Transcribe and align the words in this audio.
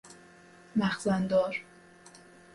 مخزن 0.75 1.27
دار 1.27 1.63